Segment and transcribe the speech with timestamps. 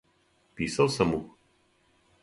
[0.55, 1.21] Писао сам му?